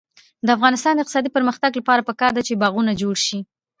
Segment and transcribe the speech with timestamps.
[0.45, 3.39] د افغانستان د اقتصادي پرمختګ لپاره پکار ده چې باغونه جوړ شي.